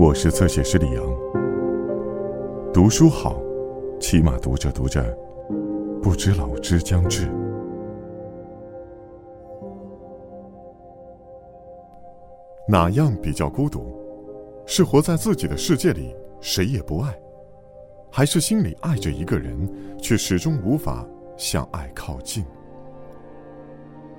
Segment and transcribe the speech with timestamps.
[0.00, 1.04] 我是侧写师李阳。
[2.72, 3.42] 读书好，
[3.98, 5.02] 起码读着读着，
[6.00, 7.28] 不知老之将至。
[12.68, 13.92] 哪样比较孤独？
[14.66, 17.12] 是活在自己的世界里，谁也不爱，
[18.08, 19.68] 还是心里爱着一个人，
[20.00, 21.04] 却始终无法
[21.36, 22.44] 向爱靠近？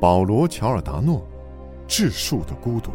[0.00, 1.18] 保罗·乔尔达诺，
[1.86, 2.90] 《质数的孤独》。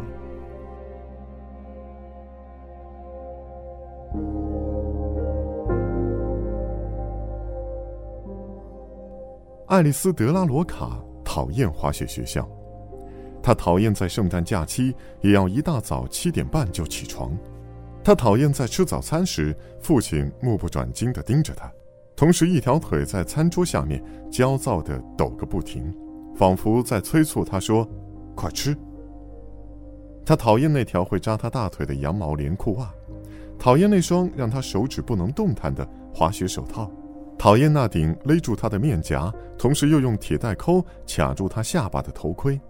[9.66, 12.48] 爱丽丝·德拉罗卡讨厌滑雪学校，
[13.42, 17.36] 她讨厌在圣诞假期也要一大早七点半就起床，
[18.04, 21.68] 她讨厌在吃早餐时父亲目不转睛地盯着她，
[22.14, 25.92] 同时一条腿在餐桌下面焦躁地抖个不停，
[26.36, 27.84] 仿佛在催促她说
[28.36, 28.76] ：“快吃。”
[30.24, 32.94] 她讨厌那条会扎她大腿的羊毛连裤袜，
[33.58, 36.88] 讨厌那双让她手指不能动弹的滑雪手套。
[37.38, 42.60] 讨厌那顶勒住他的面颊，同时又用铁带扣卡住他下巴的头盔，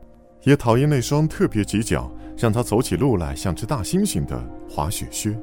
[0.42, 5.38] 也讨厌那双特别挤脚，让他走起路来像只大猩猩的滑雪靴。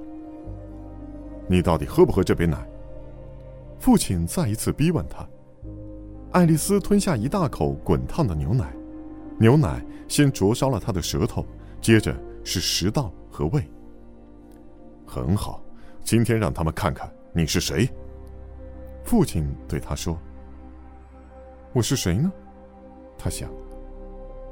[1.47, 2.67] 你到底喝不喝这杯奶？
[3.79, 5.27] 父亲再一次逼问他。
[6.31, 8.73] 爱丽丝吞下一大口滚烫的牛奶，
[9.37, 11.45] 牛奶先灼烧了他的舌头，
[11.79, 13.63] 接着是食道和胃。
[15.05, 15.63] 很好，
[16.03, 17.87] 今天让他们看看你是谁。
[19.03, 20.17] 父亲对他说
[21.73, 22.31] ：“我是谁呢？”
[23.17, 23.49] 他想。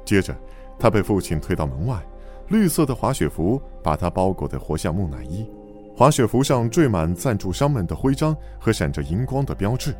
[0.04, 0.36] 接着，
[0.78, 2.00] 他被父亲推到门外，
[2.48, 5.48] 绿色的滑雪服把他包裹得活像木乃伊。
[5.96, 9.94] 滑雪服上缀满赞助商们的徽章和闪着荧光的标志。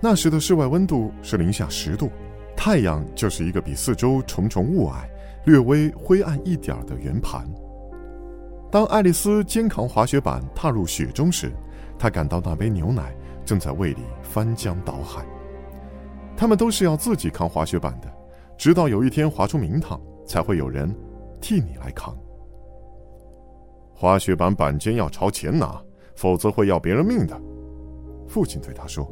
[0.00, 2.10] 那时的室外温度是零下十度，
[2.56, 5.04] 太阳就是一个比四周重重雾霭、
[5.44, 7.48] 略微灰暗一点儿的圆盘。
[8.70, 11.52] 当爱丽丝肩扛滑雪板踏入雪中时，
[11.98, 13.14] 她感到那杯牛奶。
[13.44, 15.24] 正在胃里翻江倒海，
[16.36, 18.08] 他们都是要自己扛滑雪板的，
[18.56, 20.94] 直到有一天滑出名堂，才会有人
[21.40, 22.16] 替你来扛。
[23.94, 25.80] 滑雪板板尖要朝前拿，
[26.16, 27.40] 否则会要别人命的。
[28.26, 29.08] 父亲对他说：“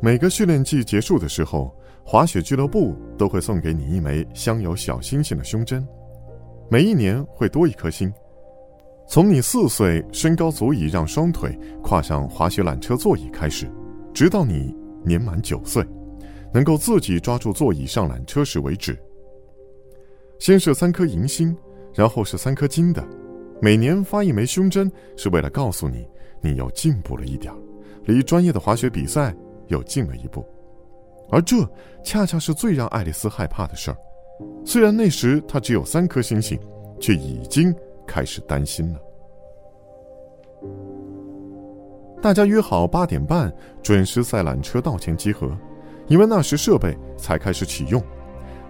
[0.00, 5.86] 每个训练季结束的时候，滑雪俱乐部都会送给你一枚镶有小星星的胸针，
[6.70, 8.12] 每一年会多一颗星。”
[9.06, 13.70] 从你四岁身高足以让双腿跨上滑雪缆车座椅开始，
[14.14, 14.74] 直到你
[15.04, 15.86] 年满九岁，
[16.52, 18.98] 能够自己抓住座椅上缆车时为止。
[20.38, 21.54] 先是三颗银星，
[21.94, 23.06] 然后是三颗金的，
[23.60, 26.08] 每年发一枚胸针，是为了告诉你
[26.40, 27.58] 你又进步了一点儿，
[28.06, 29.34] 离专业的滑雪比赛
[29.68, 30.46] 又近了一步。
[31.30, 31.56] 而这
[32.02, 33.96] 恰恰是最让爱丽丝害怕的事儿。
[34.64, 36.58] 虽然那时她只有三颗星星，
[36.98, 37.74] 却已经。
[38.06, 39.00] 开始担心了。
[42.20, 43.52] 大家约好八点半
[43.82, 45.50] 准时在缆车道前集合，
[46.06, 48.00] 因为那时设备才开始启用。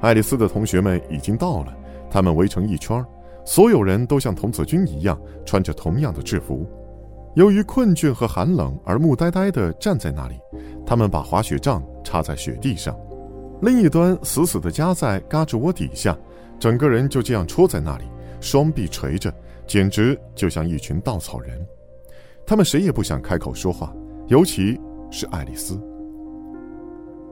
[0.00, 1.76] 爱丽丝的同学们已经到了，
[2.10, 3.04] 他们围成一圈，
[3.44, 6.66] 所有人都像童子军一样穿着同样的制服。
[7.34, 10.40] 由于困倦和寒冷而木呆呆地站在那里，
[10.86, 12.98] 他们把滑雪杖插在雪地上，
[13.60, 16.16] 另一端死死地夹在嘎吱窝底下，
[16.58, 18.04] 整个人就这样戳在那里。
[18.42, 19.32] 双臂垂着，
[19.66, 21.64] 简直就像一群稻草人。
[22.44, 23.94] 他们谁也不想开口说话，
[24.26, 24.78] 尤其
[25.10, 25.80] 是爱丽丝。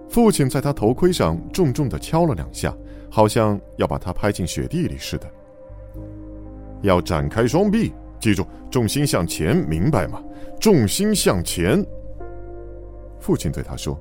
[0.08, 2.74] 父亲在他头盔上重重的敲了两下，
[3.10, 5.26] 好像要把他拍进雪地里似的。
[6.82, 10.22] 要展开双臂，记住重心向前，明白吗？
[10.60, 11.84] 重心向前。
[13.18, 13.98] 父亲对他说：“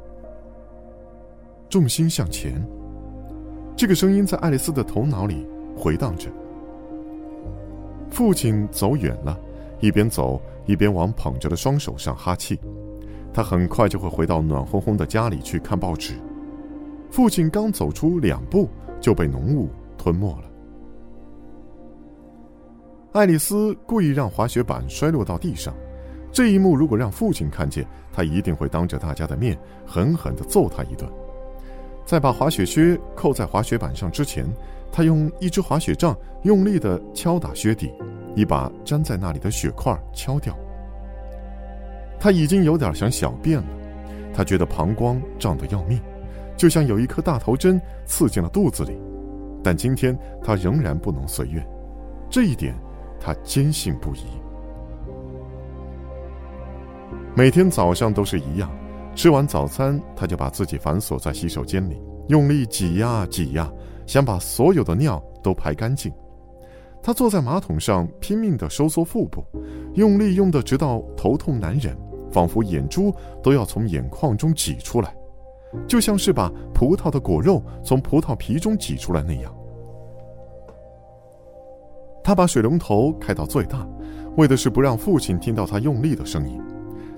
[1.69, 2.63] 重心向前。”
[3.75, 6.29] 这个声音在爱丽丝的头脑里回荡着。
[8.11, 9.39] 父亲走远了，
[9.79, 12.59] 一边走一边往捧着的双手上哈气。
[13.33, 16.15] 他很快就会回到暖烘烘的家里去看报纸。
[17.11, 18.67] 父亲刚走出两步，
[18.99, 20.43] 就被浓雾吞没了。
[23.13, 25.73] 爱丽丝故意让滑雪板摔落到地上，
[26.31, 31.09] 这一幕如果让父亲看见，他一定会当着大家的面狠狠地揍他一顿。
[32.05, 34.45] 在把滑雪靴扣在滑雪板上之前。
[34.91, 37.93] 他用一支滑雪杖用力地敲打靴底，
[38.35, 40.57] 一把粘在那里的雪块敲掉。
[42.19, 43.67] 他已经有点想小便了，
[44.33, 45.99] 他觉得膀胱胀得要命，
[46.57, 48.97] 就像有一颗大头针刺进了肚子里。
[49.63, 51.65] 但今天他仍然不能随愿，
[52.29, 52.73] 这一点
[53.19, 54.23] 他坚信不疑。
[57.35, 58.69] 每天早上都是一样，
[59.15, 63.71] 吃完早餐他就把自己反锁在洗手间里，用力挤呀挤呀。
[64.09, 66.11] 想把所有的尿都排干净，
[66.99, 69.45] 他坐在马桶上，拼命地收缩腹部，
[69.93, 71.95] 用力用得直到头痛难忍，
[72.31, 73.13] 仿佛眼珠
[73.43, 75.15] 都要从眼眶中挤出来，
[75.85, 79.55] 就像是把葡萄的果肉从葡萄皮中挤出来那样。
[82.23, 83.87] 他把水龙头开到最大，
[84.37, 86.59] 为的是不让父亲听到他用力的声音。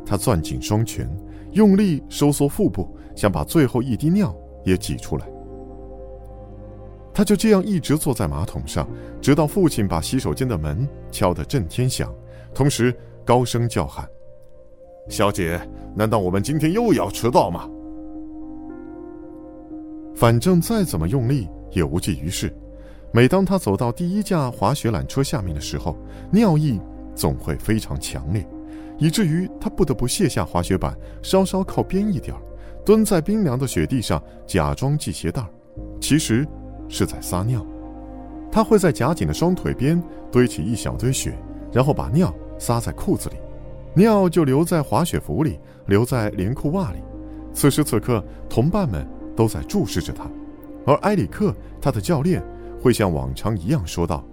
[0.05, 1.09] 他攥紧双拳，
[1.53, 4.35] 用力收缩腹部，想把最后一滴尿
[4.65, 5.25] 也挤出来。
[7.13, 8.87] 他就这样一直坐在马桶上，
[9.21, 12.13] 直到父亲把洗手间的门敲得震天响，
[12.53, 14.07] 同时高声叫喊
[15.09, 15.59] ：“小姐，
[15.95, 17.69] 难道我们今天又要迟到吗？”
[20.15, 22.53] 反正再怎么用力也无济于事。
[23.11, 25.97] 每当他走到第一架滑雪缆车下面的时候，
[26.31, 26.79] 尿意
[27.13, 28.47] 总会非常强烈，
[28.97, 32.41] 以至于他不得不卸下滑雪板，稍稍靠边一点儿
[32.85, 35.49] 蹲在冰凉的雪地上，假装系鞋带儿
[35.99, 36.47] 其实
[36.91, 37.65] 是在撒尿。
[38.51, 39.99] 他会在夹紧的双腿边
[40.31, 41.33] 堆起一小堆雪，
[41.71, 43.37] 然后把尿撒在裤子里，
[43.95, 46.99] 尿就留在滑雪服里，留在连裤袜里。
[47.53, 50.29] 此时此刻，同伴们都在注视着他，
[50.85, 52.43] 而埃里克，他的教练。
[52.81, 54.25] 会像往常一样说道：“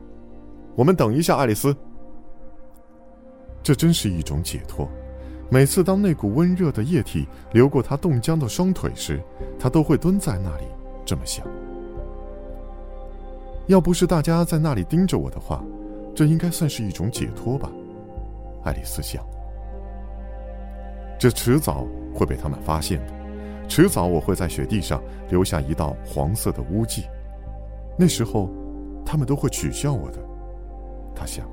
[0.75, 1.77] 我们等一下，爱丽丝。”
[3.63, 4.89] 这真是一种解脱。
[5.51, 9.23] 每次当那股温热的液体流过他冻僵的双腿时，
[9.59, 10.65] 他都会蹲在那里
[11.05, 11.47] 这么想。
[13.69, 15.63] 要不是大家在那里盯着我的话，
[16.15, 17.71] 这应该算是一种解脱吧？
[18.65, 19.23] 爱丽丝想。
[21.19, 23.13] 这迟早会被他们发现的，
[23.69, 27.05] 迟早我会在雪地上留下一道黄色的污迹。
[27.99, 28.49] 那时候，
[29.05, 30.19] 他们都会取笑我的。
[31.15, 31.47] 他想。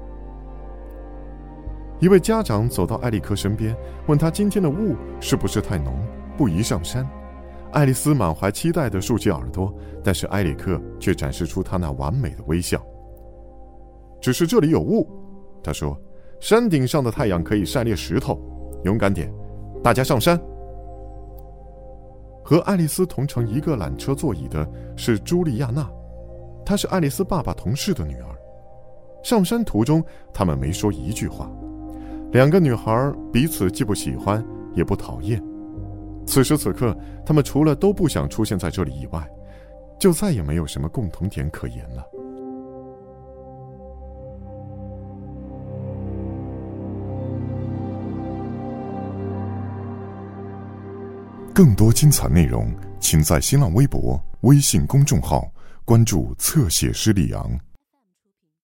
[1.99, 3.75] 一位家长走到艾利克身边，
[4.07, 5.93] 问他今天的雾是不是太浓，
[6.37, 7.05] 不宜上山。
[7.75, 12.81] 爱丽丝满怀期待地竖起耳朵，但是埃里克却展示出他那完美的微笑。
[14.21, 15.05] 只是这里有雾，
[15.61, 15.99] 他说，
[16.39, 18.39] 山顶上的太阳可以晒裂石头。
[18.85, 19.29] 勇敢点，
[19.83, 20.39] 大家上山。
[22.45, 25.85] 和爱丽丝同乘一个缆车座椅的是茱莉亚娜。
[26.65, 28.29] 她是爱丽丝爸爸同事的女儿。
[29.21, 30.01] 上山途中，
[30.31, 31.51] 他们没说一句话。
[32.31, 34.41] 两个女孩彼此既不喜欢，
[34.73, 35.43] 也不讨厌。
[36.25, 39.25] 此时此刻，他们除了都不想出现在这里以外，
[39.99, 42.03] 就再也没有什么共同点可言了。
[51.53, 52.69] 更多精彩内容，
[52.99, 55.49] 请在新浪微博、微信公众号。
[55.85, 57.74] 关注侧写师李昂。